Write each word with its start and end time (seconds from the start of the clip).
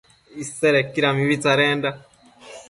Isedequida 0.43 1.09
mibi 1.17 1.35
tsadenda 1.43 1.89